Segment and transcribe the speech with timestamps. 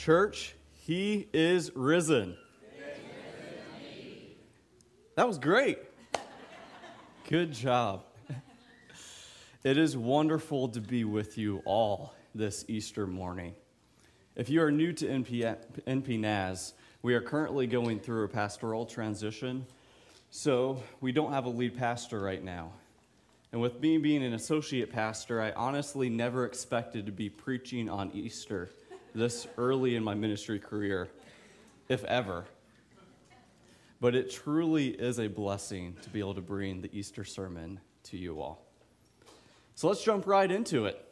[0.00, 0.54] Church,
[0.86, 2.34] he is risen.
[5.14, 5.78] That was great.
[7.28, 8.04] Good job.
[9.62, 13.54] It is wonderful to be with you all this Easter morning.
[14.36, 16.72] If you are new to NP, NP
[17.02, 19.66] we are currently going through a pastoral transition,
[20.30, 22.72] so we don't have a lead pastor right now.
[23.52, 28.10] And with me being an associate pastor, I honestly never expected to be preaching on
[28.12, 28.70] Easter
[29.14, 31.08] this early in my ministry career,
[31.88, 32.44] if ever.
[34.00, 38.16] But it truly is a blessing to be able to bring the Easter sermon to
[38.16, 38.64] you all.
[39.74, 41.04] So let's jump right into it.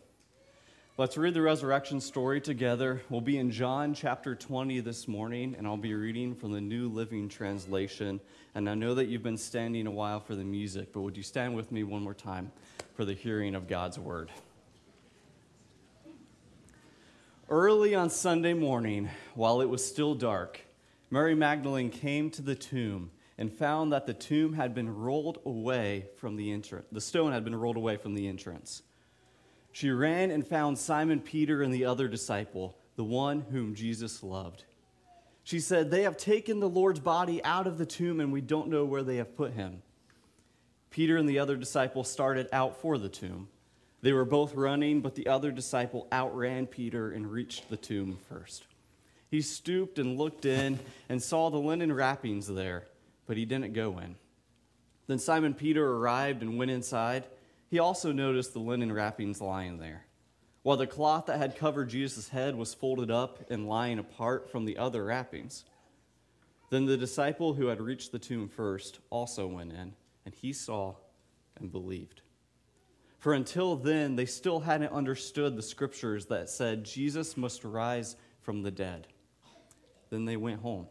[0.98, 3.02] Let's read the resurrection story together.
[3.08, 6.88] We'll be in John chapter 20 this morning, and I'll be reading from the New
[6.88, 8.20] Living Translation.
[8.56, 11.22] And I know that you've been standing a while for the music, but would you
[11.22, 12.50] stand with me one more time
[12.94, 14.32] for the hearing of God's word?
[17.50, 20.60] Early on Sunday morning, while it was still dark,
[21.08, 26.10] Mary Magdalene came to the tomb and found that the tomb had been rolled away
[26.18, 26.84] from the entrance.
[26.92, 28.82] The stone had been rolled away from the entrance.
[29.72, 34.64] She ran and found Simon Peter and the other disciple, the one whom Jesus loved.
[35.42, 38.68] She said, They have taken the Lord's body out of the tomb, and we don't
[38.68, 39.82] know where they have put him.
[40.90, 43.48] Peter and the other disciple started out for the tomb.
[44.00, 48.64] They were both running, but the other disciple outran Peter and reached the tomb first.
[49.30, 52.86] He stooped and looked in and saw the linen wrappings there,
[53.26, 54.16] but he didn't go in.
[55.06, 57.24] Then Simon Peter arrived and went inside.
[57.70, 60.06] He also noticed the linen wrappings lying there,
[60.62, 64.64] while the cloth that had covered Jesus' head was folded up and lying apart from
[64.64, 65.64] the other wrappings.
[66.70, 70.94] Then the disciple who had reached the tomb first also went in, and he saw
[71.58, 72.22] and believed.
[73.18, 78.62] For until then, they still hadn't understood the scriptures that said Jesus must rise from
[78.62, 79.08] the dead.
[80.10, 80.86] Then they went home.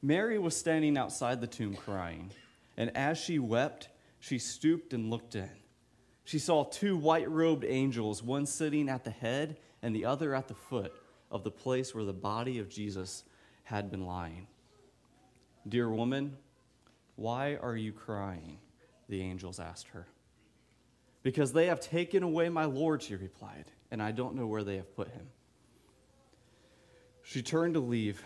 [0.00, 2.30] Mary was standing outside the tomb crying,
[2.76, 3.88] and as she wept,
[4.20, 5.50] she stooped and looked in.
[6.24, 10.46] She saw two white robed angels, one sitting at the head and the other at
[10.46, 10.92] the foot
[11.30, 13.24] of the place where the body of Jesus
[13.64, 14.46] had been lying.
[15.68, 16.36] Dear woman,
[17.16, 18.58] why are you crying?
[19.08, 20.06] The angels asked her.
[21.22, 24.76] Because they have taken away my Lord, she replied, and I don't know where they
[24.76, 25.28] have put him.
[27.22, 28.22] She turned to leave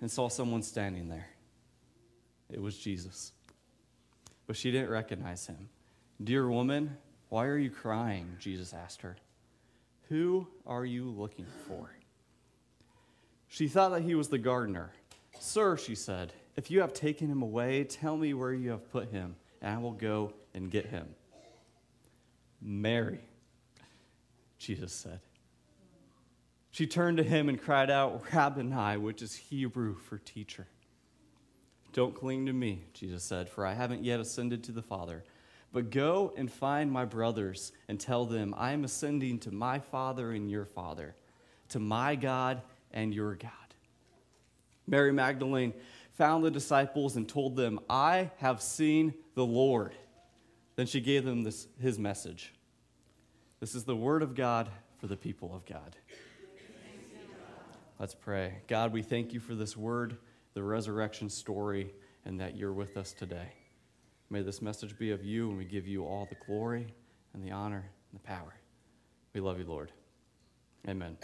[0.00, 1.28] and saw someone standing there.
[2.50, 3.32] It was Jesus.
[4.46, 5.68] But she didn't recognize him.
[6.22, 6.96] Dear woman,
[7.28, 8.36] why are you crying?
[8.38, 9.16] Jesus asked her.
[10.08, 11.90] Who are you looking for?
[13.48, 14.92] She thought that he was the gardener.
[15.38, 19.10] Sir, she said, if you have taken him away, tell me where you have put
[19.10, 21.08] him, and I will go and get him.
[22.66, 23.20] Mary,
[24.58, 25.20] Jesus said.
[26.72, 30.66] She turned to him and cried out, Rabboni, which is Hebrew for teacher.
[31.92, 35.24] Don't cling to me, Jesus said, for I haven't yet ascended to the Father.
[35.72, 40.32] But go and find my brothers and tell them, I am ascending to my Father
[40.32, 41.14] and your Father,
[41.70, 42.60] to my God
[42.90, 43.50] and your God.
[44.86, 45.72] Mary Magdalene
[46.12, 49.94] found the disciples and told them, I have seen the Lord.
[50.74, 52.52] Then she gave them this, his message.
[53.58, 54.68] This is the word of God
[54.98, 55.96] for the people of God.
[57.98, 58.58] Let's pray.
[58.68, 60.18] God, we thank you for this word,
[60.52, 61.94] the resurrection story,
[62.26, 63.48] and that you're with us today.
[64.28, 66.88] May this message be of you, and we give you all the glory
[67.32, 68.54] and the honor and the power.
[69.32, 69.90] We love you, Lord.
[70.86, 71.16] Amen.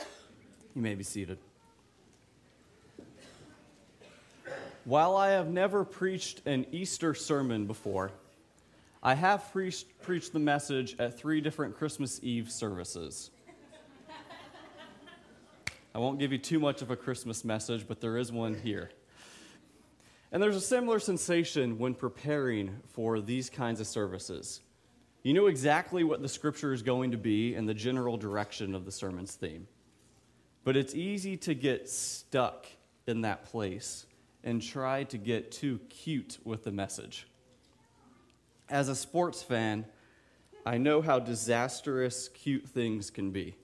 [0.74, 1.36] You may be seated.
[4.84, 8.10] While I have never preached an Easter sermon before,
[9.04, 13.30] I have preached, preached the message at three different Christmas Eve services.
[15.92, 18.90] I won't give you too much of a Christmas message, but there is one here.
[20.30, 24.60] And there's a similar sensation when preparing for these kinds of services.
[25.24, 28.84] You know exactly what the scripture is going to be and the general direction of
[28.84, 29.66] the sermon's theme.
[30.62, 32.66] But it's easy to get stuck
[33.08, 34.06] in that place
[34.44, 37.26] and try to get too cute with the message
[38.68, 39.84] as a sports fan,
[40.64, 43.56] I know how disastrous cute things can be.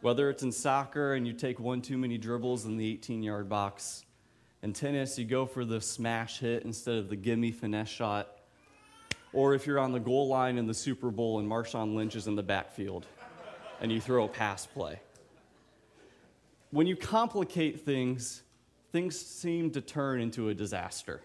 [0.00, 3.48] Whether it's in soccer and you take one too many dribbles in the 18 yard
[3.48, 4.04] box,
[4.62, 8.38] in tennis, you go for the smash hit instead of the gimme finesse shot,
[9.32, 12.26] or if you're on the goal line in the Super Bowl and Marshawn Lynch is
[12.26, 13.06] in the backfield
[13.80, 15.00] and you throw a pass play.
[16.70, 18.42] When you complicate things,
[18.92, 21.20] things seem to turn into a disaster.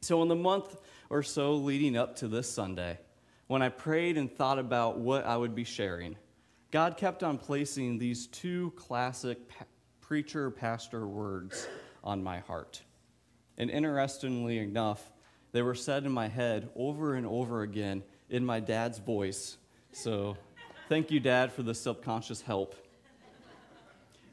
[0.00, 0.76] So, in the month
[1.12, 2.98] or so leading up to this Sunday,
[3.46, 6.16] when I prayed and thought about what I would be sharing,
[6.70, 9.66] God kept on placing these two classic pa-
[10.00, 11.68] preacher pastor words
[12.02, 12.80] on my heart.
[13.58, 15.12] And interestingly enough,
[15.52, 19.58] they were said in my head over and over again in my dad's voice.
[19.92, 20.38] So
[20.88, 22.74] thank you, Dad, for the subconscious help.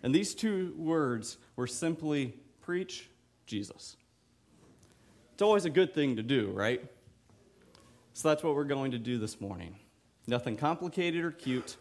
[0.01, 3.09] And these two words were simply preach
[3.45, 3.97] Jesus.
[5.39, 6.83] It's always a good thing to do, right?
[8.11, 9.73] So that's what we're going to do this morning.
[10.27, 11.77] Nothing complicated or cute.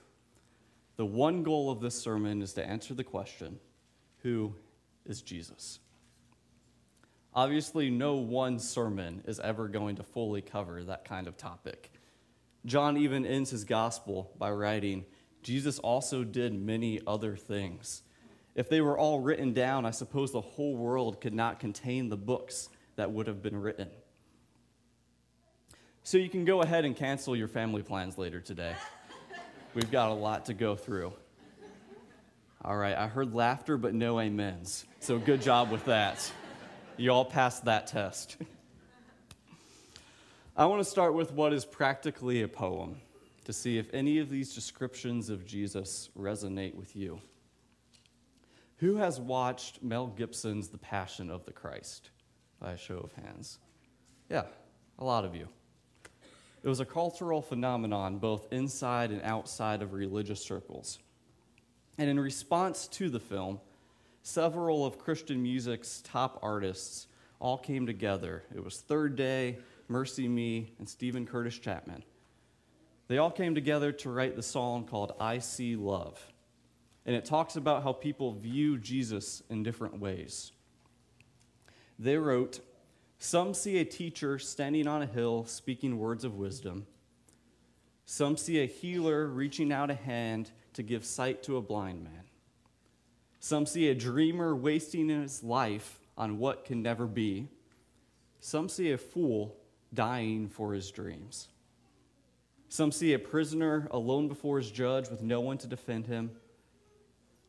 [0.97, 3.59] The one goal of this sermon is to answer the question
[4.23, 4.55] who
[5.07, 5.81] is Jesus?
[7.35, 11.91] Obviously, no one sermon is ever going to fully cover that kind of topic.
[12.65, 15.05] John even ends his gospel by writing,
[15.43, 18.03] Jesus also did many other things.
[18.55, 22.17] If they were all written down, I suppose the whole world could not contain the
[22.17, 23.89] books that would have been written.
[26.03, 28.75] So you can go ahead and cancel your family plans later today.
[29.75, 31.13] We've got a lot to go through.
[32.65, 34.85] All right, I heard laughter, but no amens.
[34.99, 36.33] So good job with that.
[36.97, 38.37] You all passed that test.
[40.57, 42.97] I want to start with what is practically a poem
[43.45, 47.21] to see if any of these descriptions of Jesus resonate with you.
[48.79, 52.11] Who has watched Mel Gibson's The Passion of the Christ?
[52.61, 53.59] By a show of hands.
[54.29, 54.45] Yeah,
[54.99, 55.49] a lot of you.
[56.63, 60.99] It was a cultural phenomenon both inside and outside of religious circles.
[61.99, 63.61] And in response to the film,
[64.23, 67.07] several of Christian music's top artists
[67.41, 68.43] all came together.
[68.55, 69.59] It was Third Day,
[69.89, 72.03] MercyMe, and Steven Curtis Chapman.
[73.07, 76.21] They all came together to write the song called I See Love.
[77.07, 80.53] And it talks about how people view Jesus in different ways.
[81.99, 82.61] They wrote,
[83.19, 86.87] Some see a teacher standing on a hill speaking words of wisdom.
[88.05, 92.25] Some see a healer reaching out a hand to give sight to a blind man.
[93.41, 97.49] Some see a dreamer wasting his life on what can never be.
[98.41, 99.57] Some see a fool
[99.93, 101.49] dying for his dreams.
[102.69, 106.31] Some see a prisoner alone before his judge with no one to defend him.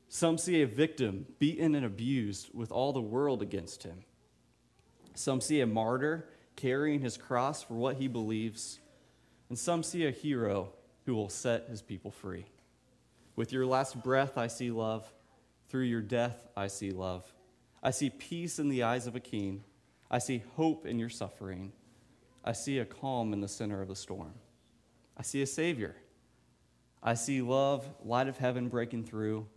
[0.08, 4.04] Some see a victim beaten and abused with all the world against him.
[5.20, 8.80] Some see a martyr carrying his cross for what he believes.
[9.50, 10.70] And some see a hero
[11.06, 12.46] who will set his people free.
[13.36, 15.12] With your last breath, I see love.
[15.68, 17.26] Through your death, I see love.
[17.84, 19.66] I see peace in the eyes of a king.
[20.10, 21.74] I see hope in your suffering.
[22.46, 24.36] I see a calm in the center of the storm.
[25.18, 25.98] I see a Savior.
[27.04, 29.48] I see love, light of heaven breaking through.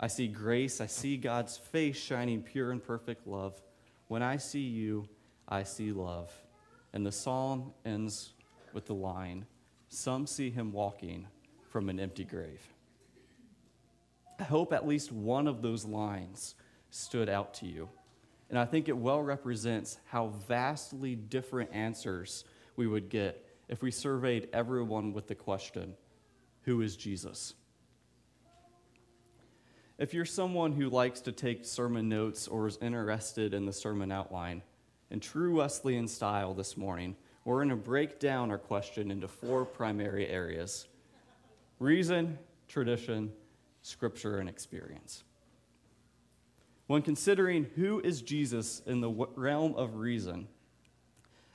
[0.00, 0.80] I see grace.
[0.80, 3.62] I see God's face shining pure and perfect love.
[4.08, 5.08] When I see you,
[5.48, 6.32] I see love.
[6.92, 8.32] And the psalm ends
[8.72, 9.46] with the line
[9.90, 11.26] Some see him walking
[11.70, 12.66] from an empty grave.
[14.38, 16.54] I hope at least one of those lines
[16.90, 17.88] stood out to you.
[18.50, 22.44] And I think it well represents how vastly different answers
[22.76, 25.94] we would get if we surveyed everyone with the question
[26.62, 27.54] Who is Jesus?
[29.98, 34.12] If you're someone who likes to take sermon notes or is interested in the sermon
[34.12, 34.62] outline,
[35.10, 39.64] in true Wesleyan style this morning, we're going to break down our question into four
[39.64, 40.86] primary areas
[41.80, 43.32] reason, tradition,
[43.82, 45.24] scripture, and experience.
[46.86, 50.46] When considering who is Jesus in the realm of reason,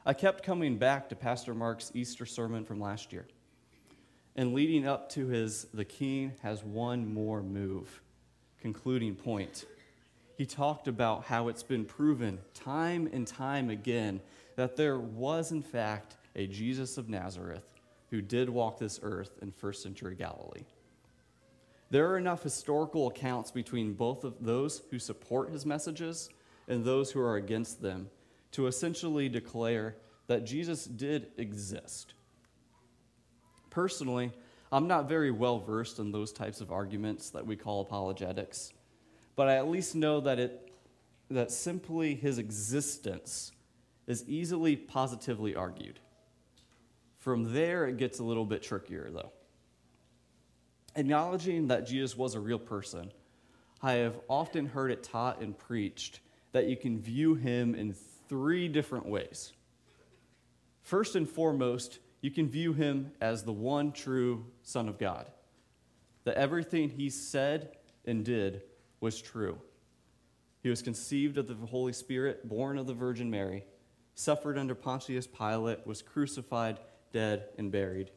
[0.05, 3.25] I kept coming back to Pastor Mark's Easter sermon from last year.
[4.35, 8.01] And leading up to his The King has one more move,
[8.63, 9.65] concluding point.
[10.37, 14.21] He talked about how it's been proven time and time again
[14.55, 17.73] that there was, in fact, a Jesus of Nazareth
[18.09, 20.63] who did walk this earth in first century Galilee.
[21.89, 26.29] There are enough historical accounts between both of those who support his messages
[26.69, 28.09] and those who are against them
[28.53, 32.13] to essentially declare that Jesus did exist.
[33.69, 34.31] Personally,
[34.73, 38.73] I'm not very well versed in those types of arguments that we call apologetics,
[39.35, 40.73] but I at least know that it
[41.29, 43.51] that simply his existence
[44.07, 45.99] is easily positively argued.
[47.19, 49.31] From there, it gets a little bit trickier, though.
[50.95, 53.11] Acknowledging that Jesus was a real person,
[53.79, 56.19] I have often heard it taught and preached
[56.51, 57.93] that you can view him in
[58.27, 59.53] three different ways.
[60.81, 65.27] First and foremost, you can view him as the one true Son of God,
[66.23, 68.63] that everything he said and did
[68.99, 69.59] was true.
[70.61, 73.65] He was conceived of the Holy Spirit, born of the Virgin Mary,
[74.15, 76.79] suffered under Pontius Pilate, was crucified,
[77.11, 78.11] dead, and buried.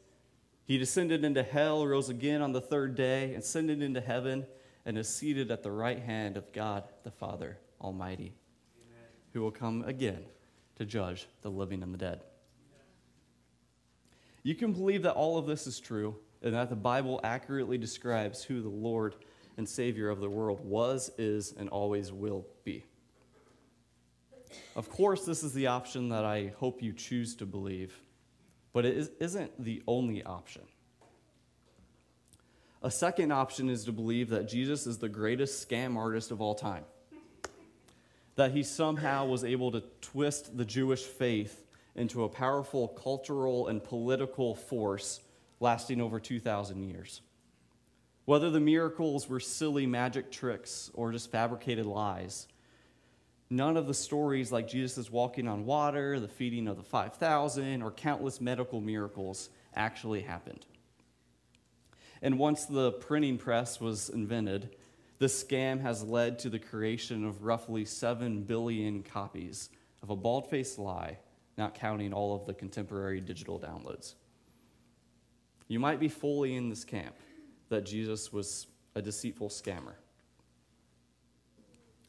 [0.65, 4.47] He descended into hell, rose again on the third day, ascended into heaven,
[4.85, 8.35] and is seated at the right hand of God the Father Almighty,
[8.81, 9.09] Amen.
[9.33, 10.25] who will come again
[10.77, 12.21] to judge the living and the dead.
[14.45, 18.43] You can believe that all of this is true and that the Bible accurately describes
[18.43, 19.15] who the Lord
[19.57, 22.85] and Savior of the world was, is, and always will be.
[24.75, 27.99] Of course, this is the option that I hope you choose to believe,
[28.73, 30.63] but it isn't the only option.
[32.83, 36.55] A second option is to believe that Jesus is the greatest scam artist of all
[36.55, 36.85] time,
[38.37, 41.65] that he somehow was able to twist the Jewish faith
[41.95, 45.21] into a powerful cultural and political force
[45.61, 47.21] lasting over 2,000 years.
[48.25, 52.49] Whether the miracles were silly magic tricks or just fabricated lies,
[53.49, 57.93] none of the stories like Jesus' walking on water, the feeding of the 5,000, or
[57.93, 60.67] countless medical miracles actually happened.
[62.21, 64.75] And once the printing press was invented,
[65.19, 69.71] the scam has led to the creation of roughly 7 billion copies
[70.03, 71.19] of a bald faced lie,
[71.57, 74.15] not counting all of the contemporary digital downloads.
[75.69, 77.15] You might be fully in this camp
[77.69, 79.95] that Jesus was a deceitful scammer.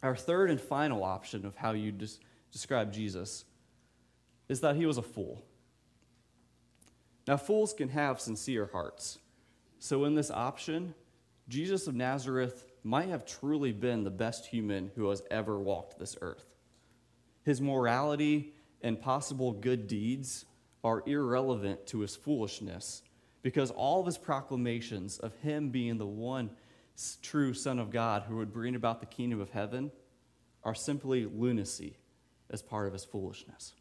[0.03, 2.19] Our third and final option of how you des-
[2.51, 3.45] describe Jesus
[4.47, 5.43] is that he was a fool.
[7.27, 9.19] Now, fools can have sincere hearts.
[9.79, 10.93] So, in this option,
[11.49, 16.15] Jesus of Nazareth might have truly been the best human who has ever walked this
[16.21, 16.45] earth.
[17.43, 20.45] His morality and possible good deeds
[20.83, 23.01] are irrelevant to his foolishness
[23.41, 26.49] because all of his proclamations of him being the one
[27.21, 29.91] true Son of God who would bring about the kingdom of heaven
[30.63, 31.97] are simply lunacy
[32.49, 33.73] as part of his foolishness.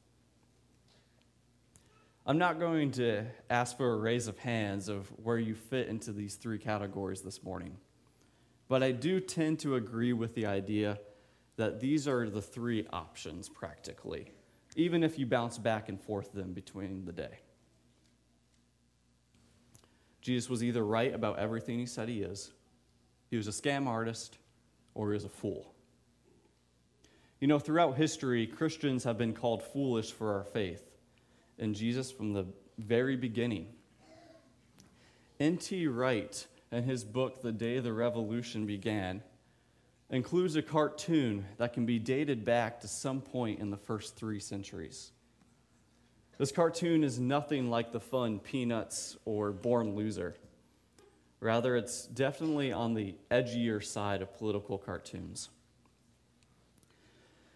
[2.27, 6.13] I'm not going to ask for a raise of hands of where you fit into
[6.13, 7.77] these three categories this morning,
[8.69, 10.99] but I do tend to agree with the idea
[11.57, 14.33] that these are the three options practically,
[14.75, 17.39] even if you bounce back and forth them between the day.
[20.27, 22.51] Jesus was either right about everything he said he is,
[23.31, 24.39] he was a scam artist,
[24.93, 25.73] or he was a fool.
[27.39, 30.83] You know, throughout history, Christians have been called foolish for our faith,
[31.61, 32.45] and Jesus from the
[32.77, 33.69] very beginning.
[35.39, 35.87] N.T.
[35.87, 39.23] Wright, in his book, The Day the Revolution Began,
[40.11, 44.41] includes a cartoon that can be dated back to some point in the first three
[44.41, 45.13] centuries.
[46.39, 50.35] This cartoon is nothing like the fun Peanuts or Born Loser.
[51.41, 55.49] Rather, it's definitely on the edgier side of political cartoons.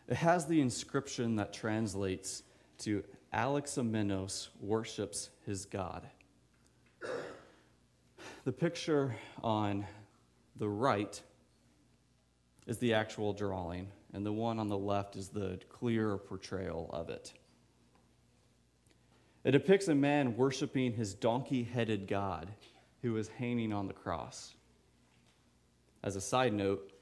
[0.09, 2.43] It has the inscription that translates
[2.79, 6.09] to Alexamenos worships his God.
[8.45, 9.87] The picture on
[10.57, 11.21] the right
[12.67, 17.11] is the actual drawing, and the one on the left is the clear portrayal of
[17.11, 17.35] it.
[19.45, 22.51] It depicts a man worshiping his donkey headed God
[23.03, 24.55] who is hanging on the cross.
[26.03, 26.93] As a side note,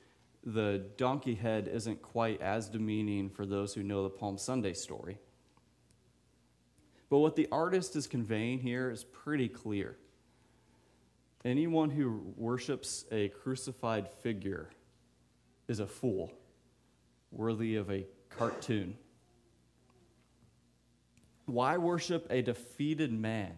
[0.44, 5.18] the donkey head isn't quite as demeaning for those who know the Palm Sunday story.
[7.10, 9.96] But what the artist is conveying here is pretty clear.
[11.44, 14.70] Anyone who worships a crucified figure
[15.66, 16.32] is a fool,
[17.30, 18.96] worthy of a cartoon.
[21.48, 23.54] Why worship a defeated man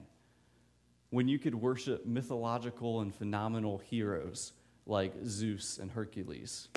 [1.11, 4.53] when you could worship mythological and phenomenal heroes
[4.87, 6.69] like Zeus and Hercules?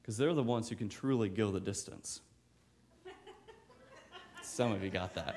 [0.00, 2.22] Because they're the ones who can truly go the distance.
[4.42, 5.36] Some of you got that.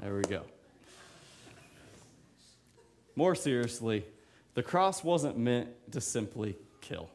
[0.00, 0.44] There we go.
[3.14, 4.06] More seriously,
[4.54, 7.10] the cross wasn't meant to simply kill.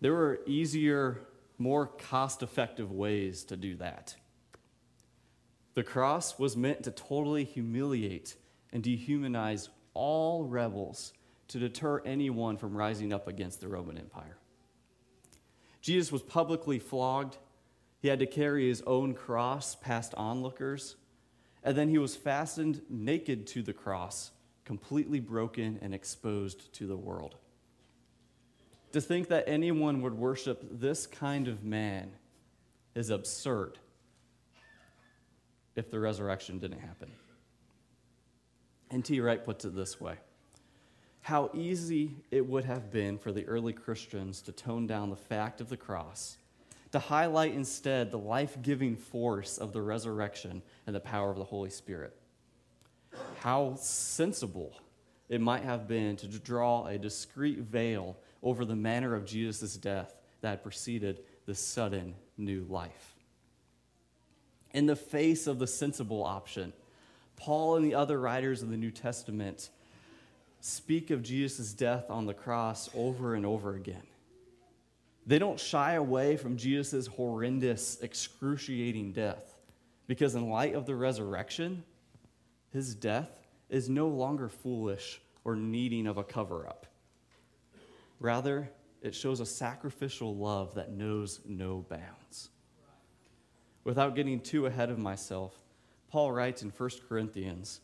[0.00, 1.20] There were easier,
[1.58, 4.16] more cost effective ways to do that.
[5.76, 8.34] The cross was meant to totally humiliate
[8.72, 11.12] and dehumanize all rebels
[11.48, 14.38] to deter anyone from rising up against the Roman Empire.
[15.82, 17.36] Jesus was publicly flogged.
[18.00, 20.96] He had to carry his own cross past onlookers.
[21.62, 24.30] And then he was fastened naked to the cross,
[24.64, 27.34] completely broken and exposed to the world.
[28.92, 32.12] To think that anyone would worship this kind of man
[32.94, 33.78] is absurd
[35.76, 37.12] if the resurrection didn't happen.
[38.90, 39.20] N.T.
[39.20, 40.16] Wright puts it this way
[41.20, 45.60] How easy it would have been for the early Christians to tone down the fact
[45.60, 46.38] of the cross,
[46.92, 51.44] to highlight instead the life giving force of the resurrection and the power of the
[51.44, 52.16] Holy Spirit.
[53.38, 54.72] how sensible
[55.28, 60.14] it might have been to draw a discreet veil over the manner of Jesus' death
[60.40, 63.15] that preceded the sudden new life.
[64.72, 66.72] In the face of the sensible option,
[67.36, 69.70] Paul and the other writers of the New Testament
[70.60, 74.02] speak of Jesus' death on the cross over and over again.
[75.26, 79.56] They don't shy away from Jesus' horrendous, excruciating death
[80.06, 81.82] because, in light of the resurrection,
[82.72, 83.30] his death
[83.68, 86.86] is no longer foolish or needing of a cover up.
[88.20, 88.70] Rather,
[89.02, 92.50] it shows a sacrificial love that knows no bounds.
[93.86, 95.54] Without getting too ahead of myself,
[96.10, 97.82] Paul writes in 1 Corinthians,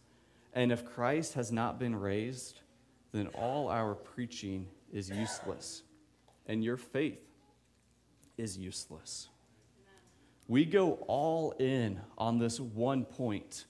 [0.52, 2.58] and if Christ has not been raised,
[3.12, 5.84] then all our preaching is useless,
[6.46, 7.22] and your faith
[8.36, 9.28] is useless.
[10.48, 13.66] We go all in on this one point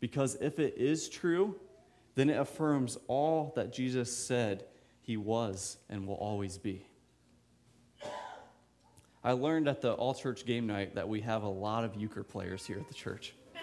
[0.00, 1.54] because if it is true,
[2.16, 4.64] then it affirms all that Jesus said
[5.02, 6.84] he was and will always be.
[9.26, 12.22] I learned at the all church game night that we have a lot of euchre
[12.22, 13.34] players here at the church.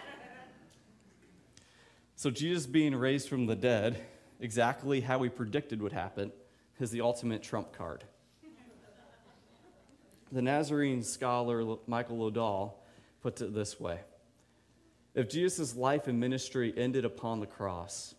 [2.18, 4.04] so, Jesus being raised from the dead,
[4.42, 6.34] exactly how we predicted would happen,
[6.82, 8.04] is the ultimate trump card.
[10.34, 12.74] The Nazarene scholar Michael Lodahl
[13.22, 14.02] puts it this way
[15.16, 18.16] If Jesus' life and ministry ended upon the cross,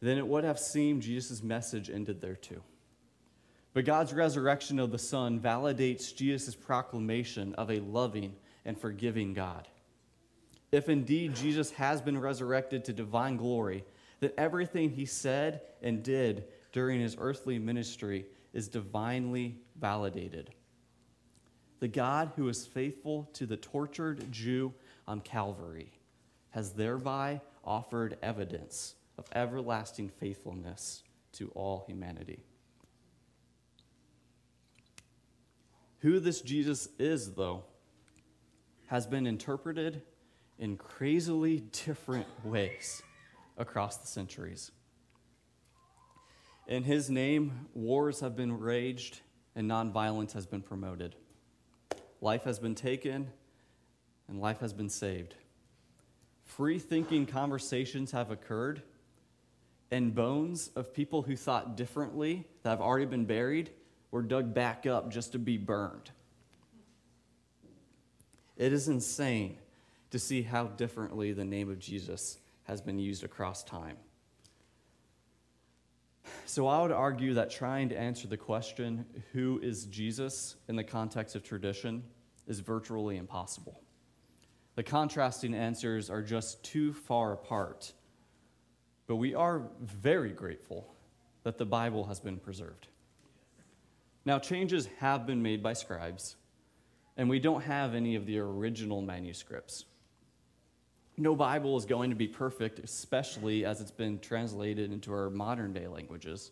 [0.00, 2.62] then it would have seemed Jesus' message ended there too.
[3.76, 9.68] But God's resurrection of the Son validates Jesus' proclamation of a loving and forgiving God.
[10.72, 13.84] If indeed Jesus has been resurrected to divine glory,
[14.20, 20.54] then everything he said and did during his earthly ministry is divinely validated.
[21.80, 24.72] The God who is faithful to the tortured Jew
[25.06, 25.92] on Calvary
[26.48, 31.02] has thereby offered evidence of everlasting faithfulness
[31.32, 32.42] to all humanity.
[36.06, 37.64] Who this Jesus is, though,
[38.86, 40.02] has been interpreted
[40.56, 43.02] in crazily different ways
[43.58, 44.70] across the centuries.
[46.68, 49.18] In his name, wars have been waged
[49.56, 51.16] and nonviolence has been promoted.
[52.20, 53.26] Life has been taken
[54.28, 55.34] and life has been saved.
[56.44, 58.80] Free thinking conversations have occurred,
[59.90, 63.70] and bones of people who thought differently that have already been buried
[64.16, 66.10] were dug back up just to be burned.
[68.56, 69.58] It is insane
[70.10, 73.98] to see how differently the name of Jesus has been used across time.
[76.46, 80.84] So I would argue that trying to answer the question, who is Jesus, in the
[80.84, 82.02] context of tradition,
[82.46, 83.82] is virtually impossible.
[84.76, 87.92] The contrasting answers are just too far apart.
[89.06, 90.94] But we are very grateful
[91.42, 92.86] that the Bible has been preserved.
[94.26, 96.34] Now, changes have been made by scribes,
[97.16, 99.84] and we don't have any of the original manuscripts.
[101.16, 105.72] No Bible is going to be perfect, especially as it's been translated into our modern
[105.72, 106.50] day languages.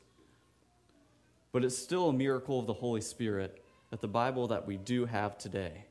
[1.50, 5.04] But it's still a miracle of the Holy Spirit that the Bible that we do
[5.04, 5.84] have today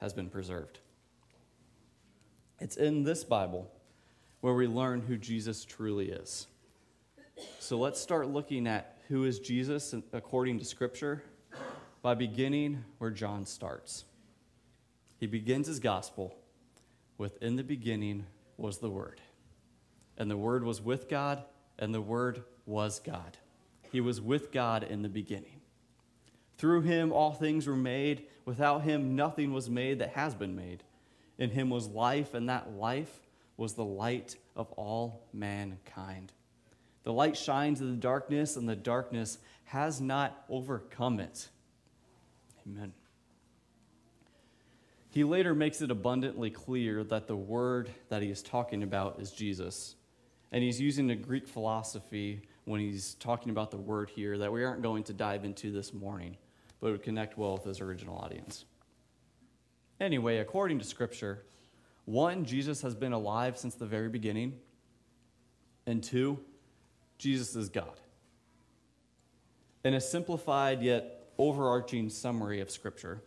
[0.00, 0.78] has been preserved.
[2.60, 3.68] It's in this Bible
[4.40, 6.46] where we learn who Jesus truly is.
[7.58, 11.22] So let's start looking at who is Jesus according to Scripture
[12.00, 14.06] by beginning where John starts.
[15.20, 16.34] He begins his gospel
[17.18, 18.24] with In the beginning
[18.56, 19.20] was the Word.
[20.16, 21.44] And the Word was with God,
[21.78, 23.36] and the Word was God.
[23.90, 25.60] He was with God in the beginning.
[26.56, 28.22] Through him all things were made.
[28.46, 30.84] Without him nothing was made that has been made.
[31.36, 33.20] In him was life, and that life
[33.58, 36.32] was the light of all mankind.
[37.04, 41.48] The light shines in the darkness, and the darkness has not overcome it.
[42.66, 42.92] Amen.
[45.10, 49.30] He later makes it abundantly clear that the word that he is talking about is
[49.30, 49.96] Jesus.
[50.52, 54.64] And he's using a Greek philosophy when he's talking about the word here that we
[54.64, 56.36] aren't going to dive into this morning,
[56.80, 58.64] but it would connect well with his original audience.
[60.00, 61.44] Anyway, according to Scripture,
[62.04, 64.54] one, Jesus has been alive since the very beginning,
[65.86, 66.38] and two,
[67.22, 68.00] Jesus is God.
[69.84, 73.22] In a simplified yet overarching summary of Scripture,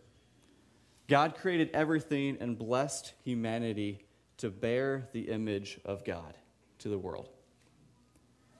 [1.08, 4.04] God created everything and blessed humanity
[4.36, 6.34] to bear the image of God
[6.80, 7.30] to the world.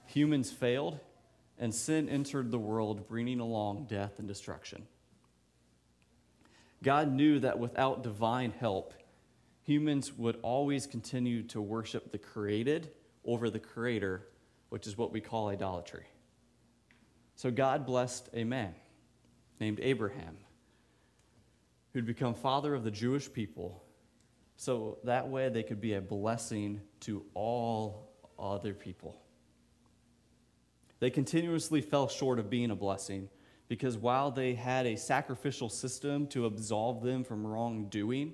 [0.07, 0.99] Humans failed,
[1.59, 4.87] and sin entered the world, bringing along death and destruction.
[6.81, 8.95] God knew that without divine help,
[9.61, 12.89] humans would always continue to worship the created
[13.23, 14.25] over the Creator,
[14.69, 16.05] which is what we call idolatry.
[17.35, 18.73] So God blessed a man
[19.59, 20.37] named Abraham,
[21.93, 23.83] who'd become father of the Jewish people,
[24.55, 29.21] so that way they could be a blessing to all other people.
[30.99, 33.29] They continuously fell short of being a blessing
[33.67, 38.33] because while they had a sacrificial system to absolve them from wrongdoing,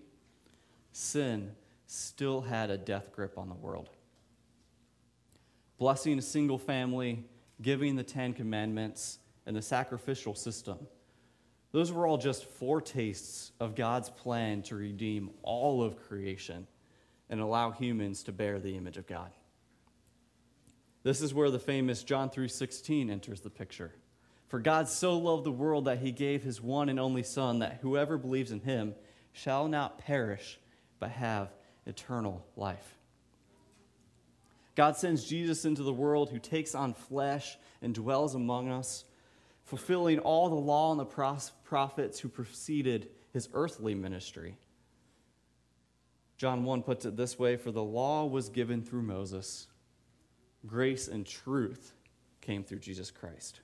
[0.91, 1.51] sin
[1.87, 3.89] still had a death grip on the world.
[5.83, 7.25] Blessing a single family,
[7.61, 10.77] giving the Ten Commandments, and the sacrificial system.
[11.73, 16.67] Those were all just foretastes of God's plan to redeem all of creation
[17.29, 19.29] and allow humans to bear the image of God.
[21.03, 23.93] This is where the famous John 3:16 enters the picture.
[24.47, 27.79] For God so loved the world that he gave his one and only son that
[27.81, 28.95] whoever believes in him
[29.33, 30.61] shall not perish
[30.99, 31.53] but have
[31.85, 32.97] eternal life.
[34.75, 39.05] God sends Jesus into the world who takes on flesh and dwells among us,
[39.65, 44.57] fulfilling all the law and the prophets who preceded his earthly ministry.
[46.37, 49.67] John 1 puts it this way For the law was given through Moses,
[50.65, 51.93] grace and truth
[52.41, 53.61] came through Jesus Christ.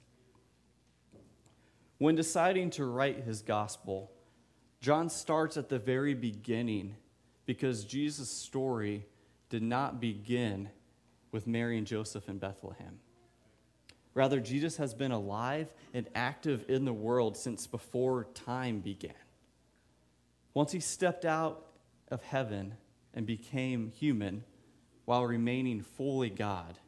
[1.97, 4.11] When deciding to write his gospel,
[4.79, 6.95] John starts at the very beginning
[7.45, 9.05] because Jesus' story
[9.49, 10.69] did not begin
[11.31, 12.99] with Mary and Joseph in Bethlehem.
[14.13, 19.13] Rather, Jesus has been alive and active in the world since before time began.
[20.53, 21.67] Once he stepped out
[22.09, 22.75] of heaven
[23.13, 24.43] and became human
[25.05, 26.79] while remaining fully God,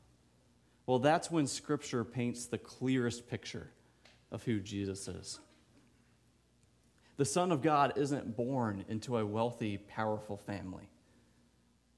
[0.86, 3.71] well, that's when Scripture paints the clearest picture
[4.32, 5.39] of who Jesus is.
[7.17, 10.89] The Son of God isn't born into a wealthy, powerful family.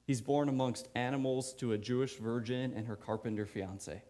[0.06, 4.02] He's born amongst animals to a Jewish virgin and her carpenter fiance.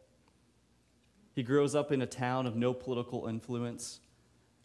[1.34, 4.00] He grows up in a town of no political influence,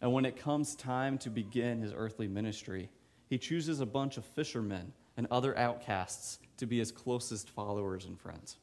[0.00, 2.90] and when it comes time to begin his earthly ministry,
[3.28, 8.18] he chooses a bunch of fishermen and other outcasts to be his closest followers and
[8.18, 8.56] friends.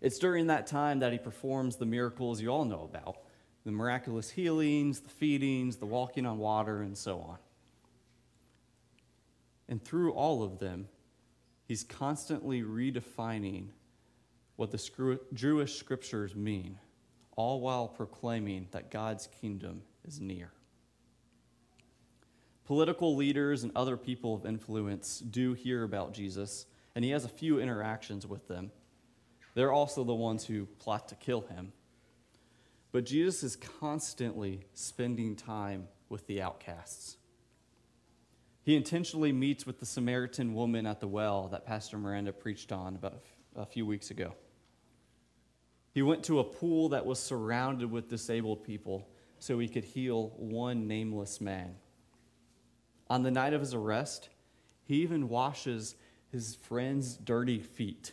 [0.00, 3.18] It's during that time that he performs the miracles you all know about
[3.64, 7.38] the miraculous healings, the feedings, the walking on water, and so on.
[9.72, 10.86] And through all of them,
[11.64, 13.68] he's constantly redefining
[14.56, 16.78] what the Jewish scriptures mean,
[17.36, 20.52] all while proclaiming that God's kingdom is near.
[22.66, 27.28] Political leaders and other people of influence do hear about Jesus, and he has a
[27.30, 28.72] few interactions with them.
[29.54, 31.72] They're also the ones who plot to kill him.
[32.92, 37.16] But Jesus is constantly spending time with the outcasts.
[38.62, 42.94] He intentionally meets with the Samaritan woman at the well that Pastor Miranda preached on
[42.94, 43.22] about
[43.56, 44.34] a few weeks ago.
[45.92, 50.32] He went to a pool that was surrounded with disabled people so he could heal
[50.36, 51.74] one nameless man.
[53.10, 54.28] On the night of his arrest,
[54.84, 55.96] he even washes
[56.30, 58.12] his friend's dirty feet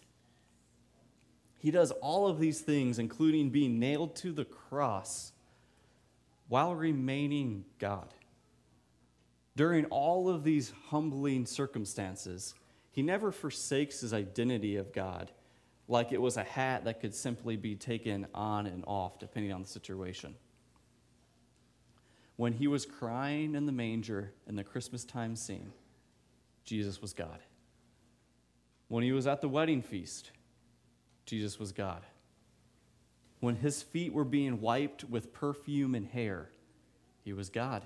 [1.59, 5.33] he does all of these things, including being nailed to the cross,
[6.47, 8.13] while remaining God.
[9.55, 12.53] During all of these humbling circumstances,
[12.91, 15.31] he never forsakes his identity of God
[15.87, 19.61] like it was a hat that could simply be taken on and off depending on
[19.61, 20.35] the situation.
[22.35, 25.73] When he was crying in the manger in the Christmas time scene,
[26.63, 27.39] Jesus was God.
[28.87, 30.31] When he was at the wedding feast,
[31.25, 32.05] Jesus was God.
[33.39, 36.49] When his feet were being wiped with perfume and hair,
[37.23, 37.83] he was God.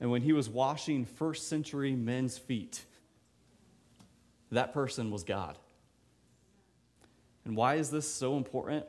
[0.00, 2.84] And when he was washing first century men's feet,
[4.50, 5.58] that person was God.
[7.44, 8.84] And why is this so important?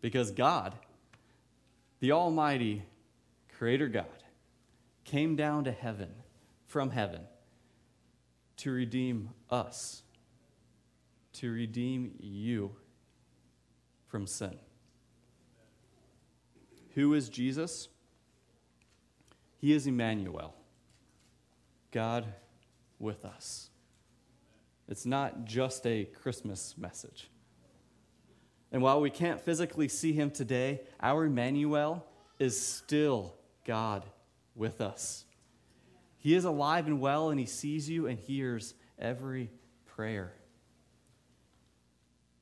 [0.00, 0.74] Because God,
[2.00, 2.82] the Almighty
[3.56, 4.06] Creator God,
[5.04, 6.10] came down to heaven,
[6.66, 7.22] from heaven,
[8.58, 10.02] to redeem us
[11.38, 12.74] to redeem you
[14.08, 14.56] from sin.
[16.94, 17.88] Who is Jesus?
[19.58, 20.54] He is Emmanuel,
[21.90, 22.26] God
[22.98, 23.70] with us.
[24.88, 27.28] It's not just a Christmas message.
[28.70, 32.06] And while we can't physically see him today, our Emmanuel
[32.38, 34.04] is still God
[34.54, 35.24] with us.
[36.18, 39.50] He is alive and well, and he sees you and hears every
[39.86, 40.32] prayer.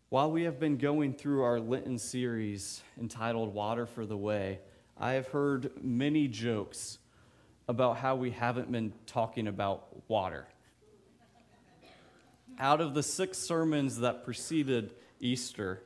[0.09, 4.61] While we have been going through our Lenten series entitled Water for the Way,
[4.99, 6.99] I have heard many jokes
[7.69, 10.47] about how we haven't been talking about water.
[12.59, 15.83] Out of the six sermons that preceded Easter,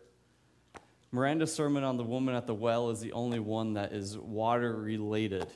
[1.12, 4.76] Miranda's sermon on the woman at the well is the only one that is water
[4.76, 5.46] related.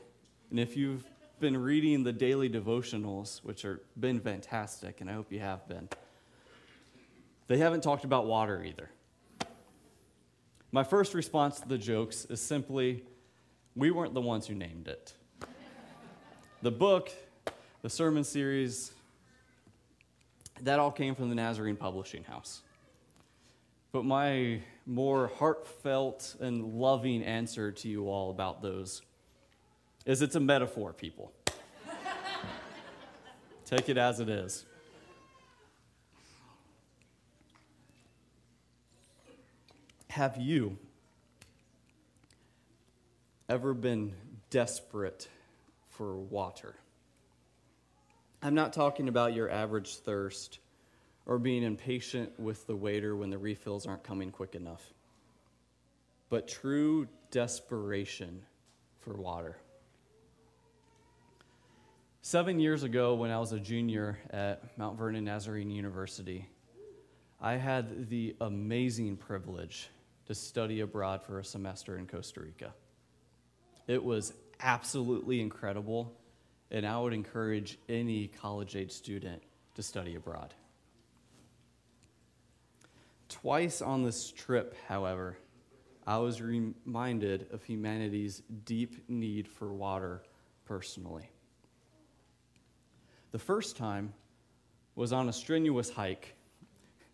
[0.50, 1.04] And if you've
[1.38, 5.88] been reading the daily devotionals, which have been fantastic, and I hope you have been,
[7.46, 8.90] they haven't talked about water either.
[10.72, 13.04] My first response to the jokes is simply
[13.76, 15.14] we weren't the ones who named it.
[16.64, 17.12] The book,
[17.82, 18.94] the sermon series,
[20.62, 22.62] that all came from the Nazarene Publishing House.
[23.92, 29.02] But my more heartfelt and loving answer to you all about those
[30.06, 31.34] is it's a metaphor, people.
[33.66, 34.64] Take it as it is.
[40.08, 40.78] Have you
[43.50, 44.14] ever been
[44.48, 45.28] desperate
[45.96, 46.74] for water?
[48.42, 50.58] I'm not talking about your average thirst
[51.26, 54.92] or being impatient with the waiter when the refills aren't coming quick enough,
[56.28, 58.42] but true desperation
[58.98, 59.56] for water.
[62.20, 66.48] Seven years ago, when I was a junior at Mount Vernon Nazarene University,
[67.40, 69.88] I had the amazing privilege
[70.26, 72.74] to study abroad for a semester in Costa Rica.
[73.86, 76.16] It was absolutely incredible
[76.70, 79.42] and I would encourage any college age student
[79.76, 80.54] to study abroad.
[83.28, 85.38] Twice on this trip, however,
[86.06, 90.22] I was reminded of humanity's deep need for water
[90.64, 91.30] personally.
[93.30, 94.12] The first time
[94.96, 96.34] was on a strenuous hike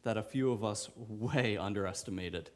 [0.02, 2.50] that a few of us way underestimated.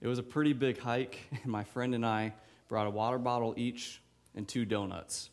[0.00, 2.34] It was a pretty big hike, and my friend and I
[2.68, 4.00] brought a water bottle each
[4.34, 5.30] and two donuts.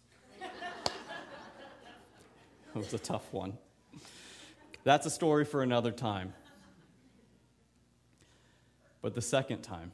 [2.76, 3.58] It was a tough one.
[4.84, 6.34] That's a story for another time.
[9.02, 9.92] But the second time,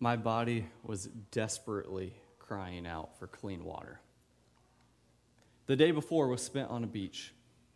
[0.00, 4.00] my body was desperately crying out for clean water.
[5.66, 7.32] The day before was spent on a beach.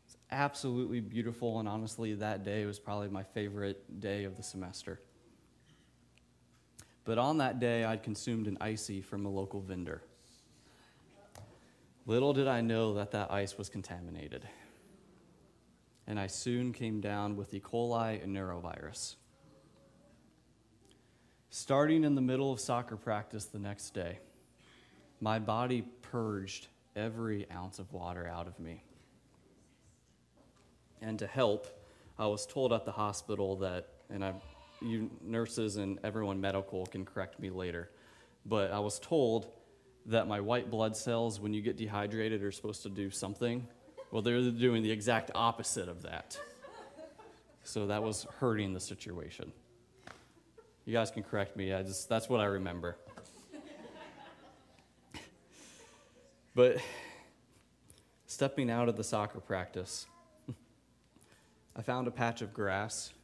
[0.06, 5.00] It's absolutely beautiful, and honestly, that day was probably my favorite day of the semester.
[7.04, 10.02] But on that day, I'd consumed an icy from a local vendor.
[12.06, 14.46] Little did I know that that ice was contaminated.
[16.06, 17.60] And I soon came down with E.
[17.60, 19.16] coli and norovirus.
[21.50, 24.18] Starting in the middle of soccer practice the next day,
[25.20, 28.82] my body purged every ounce of water out of me.
[31.00, 31.66] And to help,
[32.18, 34.34] I was told at the hospital that, and I,
[34.84, 37.90] you nurses and everyone medical can correct me later,
[38.46, 39.48] but I was told
[40.06, 43.66] that my white blood cells, when you get dehydrated, are supposed to do something.
[44.10, 46.38] Well, they're doing the exact opposite of that.
[47.64, 49.50] So that was hurting the situation.
[50.84, 51.72] You guys can correct me.
[51.72, 52.96] I just that's what I remember.
[56.54, 56.76] but
[58.26, 60.06] stepping out of the soccer practice,
[61.74, 63.14] I found a patch of grass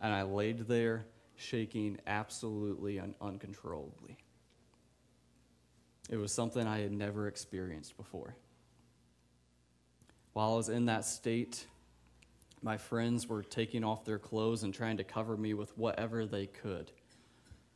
[0.00, 1.06] and I laid there
[1.36, 4.16] shaking absolutely and uncontrollably.
[6.10, 8.34] It was something I had never experienced before.
[10.32, 11.66] While I was in that state,
[12.62, 16.46] my friends were taking off their clothes and trying to cover me with whatever they
[16.46, 16.90] could,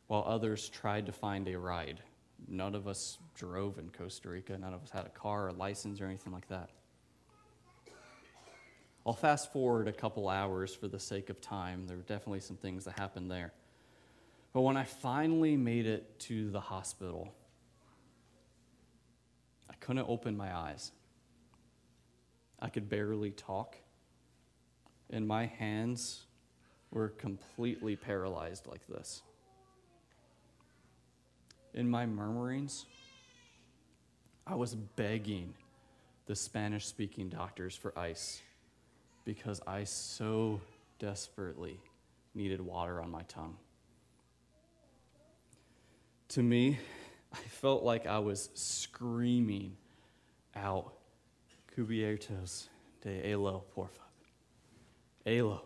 [0.07, 2.01] while others tried to find a ride.
[2.47, 6.01] None of us drove in Costa Rica, none of us had a car or license
[6.01, 6.69] or anything like that.
[9.05, 11.87] I'll fast forward a couple hours for the sake of time.
[11.87, 13.51] There were definitely some things that happened there.
[14.53, 17.33] But when I finally made it to the hospital,
[19.69, 20.91] I couldn't open my eyes.
[22.59, 23.75] I could barely talk.
[25.09, 26.23] And my hands
[26.91, 29.21] were completely paralyzed like this.
[31.73, 32.85] In my murmurings,
[34.47, 35.55] I was begging
[36.25, 38.41] the Spanish speaking doctors for ice
[39.25, 40.59] because I so
[40.99, 41.79] desperately
[42.35, 43.57] needed water on my tongue.
[46.29, 46.79] To me,
[47.33, 49.75] I felt like I was screaming
[50.55, 50.93] out,
[51.75, 52.67] Cubiertos
[53.01, 54.07] de Elo porfa.
[55.25, 55.63] Elo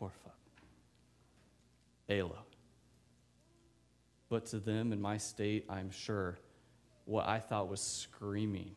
[0.00, 0.32] porfa.
[2.08, 2.38] Elo.
[4.28, 6.38] But to them in my state, I'm sure
[7.04, 8.74] what I thought was screaming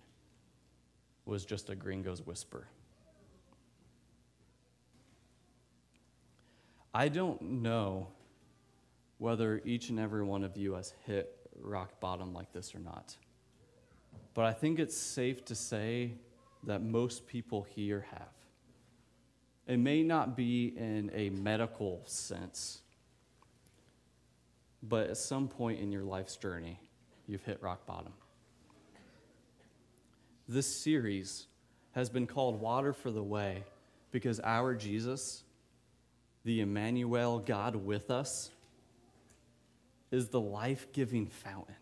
[1.25, 2.67] was just a gringo's whisper.
[6.93, 8.08] I don't know
[9.17, 13.15] whether each and every one of you has hit rock bottom like this or not.
[14.34, 16.13] But I think it's safe to say
[16.63, 18.30] that most people here have.
[19.67, 22.82] It may not be in a medical sense,
[24.84, 26.80] but at some point in your life's journey,
[27.27, 28.13] you've hit rock bottom.
[30.47, 31.47] This series
[31.91, 33.63] has been called Water for the Way
[34.12, 35.43] because our Jesus,
[36.43, 38.49] the Emmanuel, God with us,
[40.12, 41.75] is the life giving fountain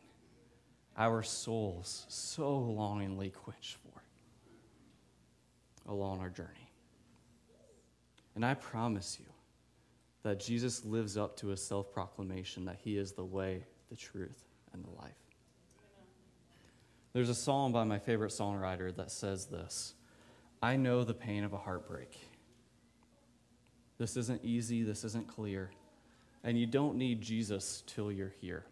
[0.97, 4.03] our souls so longingly quench for
[5.91, 6.71] along our journey.
[8.35, 9.25] And I promise you
[10.23, 14.43] that Jesus lives up to his self proclamation that he is the way, the truth,
[14.73, 15.13] and the life.
[17.13, 19.95] There's a song by my favorite songwriter that says this
[20.61, 22.17] I know the pain of a heartbreak.
[23.99, 25.69] This isn't easy, this isn't clear,
[26.43, 28.65] and you don't need Jesus till you're here.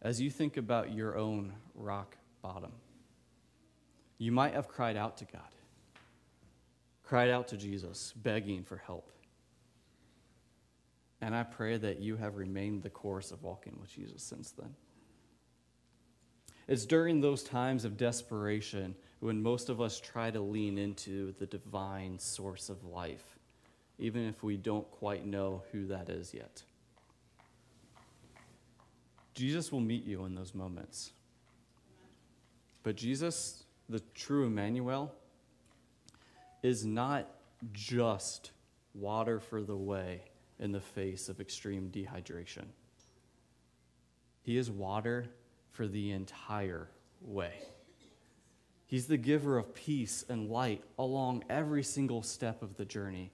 [0.00, 2.70] As you think about your own rock bottom,
[4.18, 5.42] you might have cried out to God,
[7.02, 9.10] cried out to Jesus, begging for help.
[11.20, 14.74] And I pray that you have remained the course of walking with Jesus since then.
[16.68, 21.46] It's during those times of desperation when most of us try to lean into the
[21.46, 23.38] divine source of life,
[23.98, 26.62] even if we don't quite know who that is yet.
[29.34, 31.12] Jesus will meet you in those moments.
[32.82, 35.12] But Jesus, the true Emmanuel,
[36.62, 37.28] is not
[37.72, 38.50] just
[38.94, 40.22] water for the way
[40.58, 42.64] in the face of extreme dehydration.
[44.42, 45.26] He is water
[45.76, 46.88] for the entire
[47.20, 47.52] way.
[48.86, 53.30] He's the giver of peace and light along every single step of the journey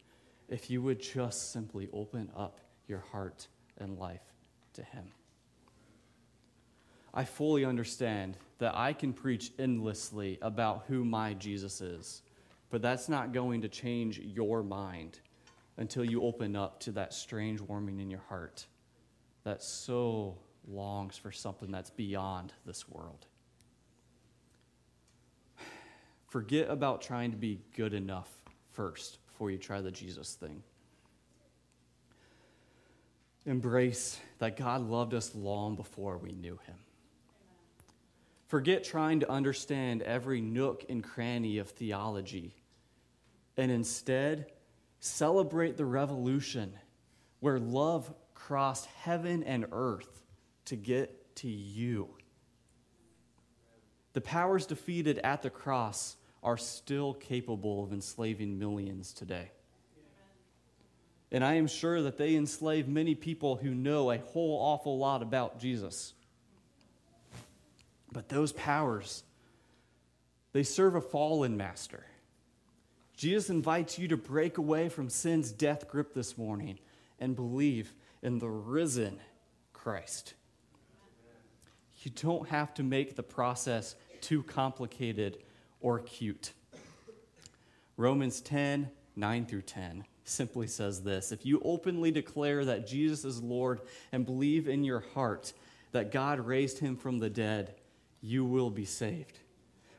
[0.48, 3.46] if you would just simply open up your heart
[3.78, 4.35] and life
[4.72, 5.05] to Him.
[7.14, 12.22] I fully understand that I can preach endlessly about who my Jesus is,
[12.70, 15.20] but that's not going to change your mind
[15.76, 18.66] until you open up to that strange warming in your heart
[19.44, 23.27] that so longs for something that's beyond this world.
[26.29, 28.31] Forget about trying to be good enough
[28.70, 30.62] first before you try the Jesus thing.
[33.44, 36.77] Embrace that God loved us long before we knew him.
[38.46, 42.55] Forget trying to understand every nook and cranny of theology,
[43.57, 44.46] and instead
[45.01, 46.72] celebrate the revolution
[47.40, 50.21] where love crossed heaven and earth
[50.66, 52.09] to get to you.
[54.12, 59.51] The powers defeated at the cross are still capable of enslaving millions today.
[61.31, 65.22] And I am sure that they enslave many people who know a whole awful lot
[65.22, 66.12] about Jesus.
[68.12, 69.22] But those powers,
[70.53, 72.05] they serve a fallen master.
[73.16, 76.79] Jesus invites you to break away from sin's death grip this morning
[77.18, 79.18] and believe in the risen
[79.72, 80.35] Christ.
[82.04, 85.38] You don't have to make the process too complicated
[85.80, 86.52] or cute.
[87.96, 93.42] Romans 10 9 through 10 simply says this If you openly declare that Jesus is
[93.42, 95.52] Lord and believe in your heart
[95.92, 97.74] that God raised him from the dead,
[98.20, 99.38] you will be saved.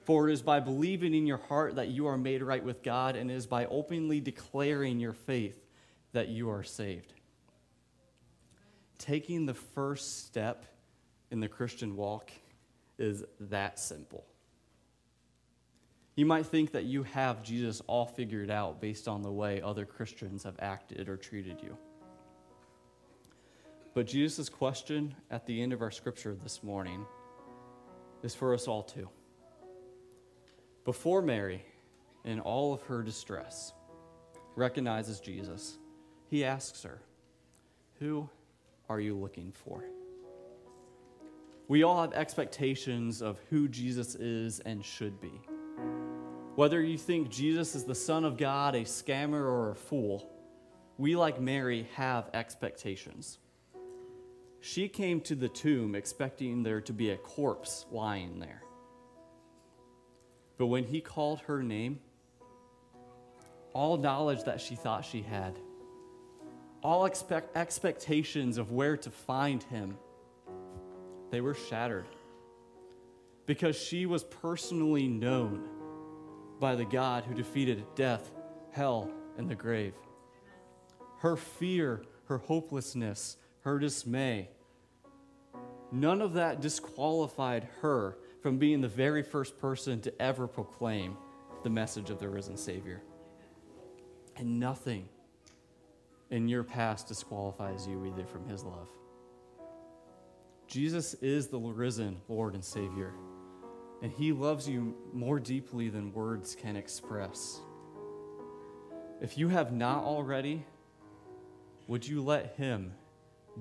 [0.06, 3.16] For it is by believing in your heart that you are made right with God,
[3.16, 5.64] and it is by openly declaring your faith
[6.12, 7.14] that you are saved.
[8.98, 10.66] Taking the first step
[11.34, 12.32] in the Christian walk
[13.00, 14.24] is that simple.
[16.16, 19.84] You might think that you have Jesus all figured out based on the way other
[19.84, 21.76] Christians have acted or treated you.
[23.96, 27.04] But Jesus' question at the end of our scripture this morning
[28.22, 29.10] is for us all too.
[30.86, 31.66] Before Mary,
[32.26, 33.74] in all of her distress,
[34.56, 35.80] recognizes Jesus,
[36.30, 37.02] he asks her,
[37.98, 38.30] Who
[38.88, 39.84] are you looking for?
[41.68, 45.42] We all have expectations of who Jesus is and should be.
[46.56, 50.30] Whether you think Jesus is the Son of God, a scammer, or a fool,
[50.98, 53.40] we, like Mary, have expectations.
[54.60, 58.64] She came to the tomb expecting there to be a corpse lying there.
[60.58, 62.00] But when he called her name,
[63.74, 65.58] all knowledge that she thought she had,
[66.84, 69.98] all expect- expectations of where to find him,
[71.34, 72.06] they were shattered.
[73.48, 75.68] Because she was personally known
[76.60, 78.32] by the God who defeated death,
[78.72, 79.96] hell, and the grave.
[81.18, 84.50] Her fear, her hopelessness, her dismay.
[85.92, 91.18] None of that disqualified her from being the very first person to ever proclaim
[91.64, 93.02] the message of the risen Savior.
[94.36, 95.10] And nothing
[96.30, 98.88] in your past disqualifies you either from his love.
[100.68, 103.14] Jesus is the risen Lord and Savior,
[104.02, 107.60] and he loves you more deeply than words can express.
[109.22, 110.66] If you have not already,
[111.88, 112.94] would you let him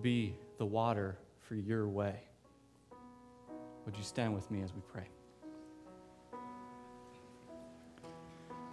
[0.01, 2.17] be the water for your way?
[3.85, 5.09] Would you stand with me as we pray?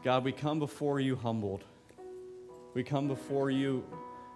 [0.04, 1.64] God, we come before you humbled.
[2.74, 3.84] We come before you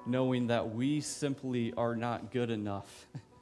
[0.05, 3.07] knowing that we simply are not good enough.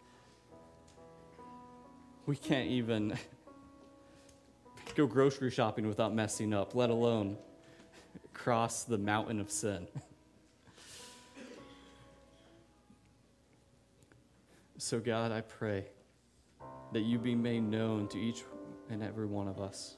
[2.31, 3.17] we can't even
[4.95, 7.35] go grocery shopping without messing up, let alone
[8.33, 9.85] cross the mountain of sin.
[14.77, 15.87] so, God, I pray
[16.93, 18.45] that you be made known to each
[18.89, 19.97] and every one of us.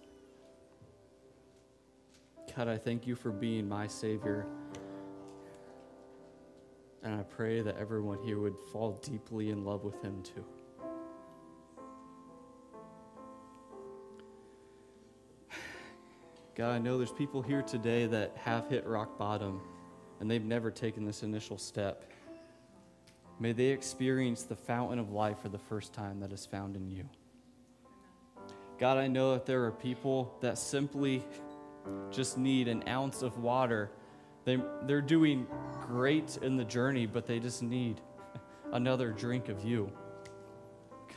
[2.58, 4.48] God, I thank you for being my Savior.
[7.04, 10.44] And I pray that everyone here would fall deeply in love with him too.
[16.56, 19.60] God, I know there's people here today that have hit rock bottom
[20.20, 22.04] and they've never taken this initial step.
[23.40, 26.92] May they experience the fountain of life for the first time that is found in
[26.92, 27.10] you.
[28.78, 31.24] God, I know that there are people that simply
[32.12, 33.90] just need an ounce of water.
[34.46, 35.48] They, they're doing
[35.88, 38.00] great in the journey, but they just need
[38.74, 39.92] another drink of you.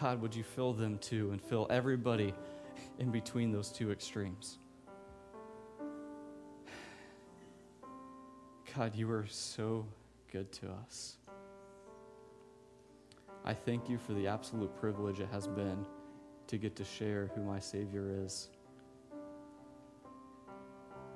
[0.00, 2.32] God, would you fill them too and fill everybody
[2.98, 4.58] in between those two extremes?
[8.76, 9.86] God, you are so
[10.30, 11.16] good to us.
[13.42, 15.86] I thank you for the absolute privilege it has been
[16.48, 18.50] to get to share who my Savior is.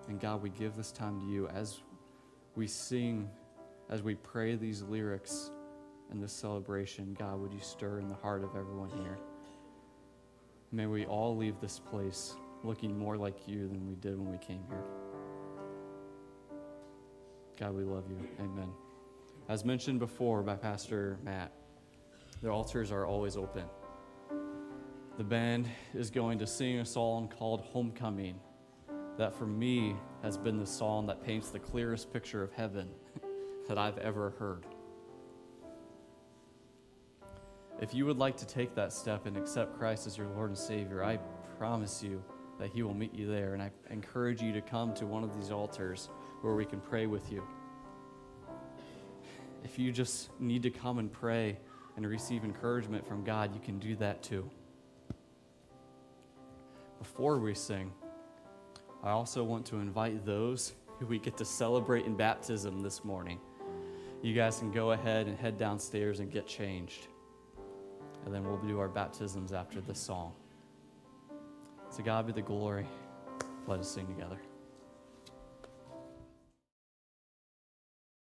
[0.08, 1.80] And God, we give this time to you as
[2.54, 3.28] we sing,
[3.90, 5.50] as we pray these lyrics
[6.10, 7.14] in this celebration.
[7.18, 9.18] God, would you stir in the heart of everyone here?
[10.72, 14.38] May we all leave this place looking more like you than we did when we
[14.38, 15.09] came here.
[17.60, 18.16] God, we love you.
[18.38, 18.70] Amen.
[19.50, 21.52] As mentioned before by Pastor Matt,
[22.42, 23.64] the altars are always open.
[25.18, 28.40] The band is going to sing a song called Homecoming,
[29.18, 32.88] that for me has been the song that paints the clearest picture of heaven
[33.68, 34.64] that I've ever heard.
[37.78, 40.58] If you would like to take that step and accept Christ as your Lord and
[40.58, 41.18] Savior, I
[41.58, 42.24] promise you
[42.58, 43.52] that He will meet you there.
[43.52, 46.08] And I encourage you to come to one of these altars
[46.40, 47.42] where we can pray with you.
[49.64, 51.58] If you just need to come and pray,
[51.96, 54.48] and receive encouragement from God, you can do that too.
[56.98, 57.92] Before we sing,
[59.02, 63.38] I also want to invite those who we get to celebrate in baptism this morning.
[64.22, 67.06] You guys can go ahead and head downstairs and get changed.
[68.24, 70.32] And then we'll do our baptisms after this song.
[71.96, 72.86] To God be the glory.
[73.66, 74.38] Let us sing together.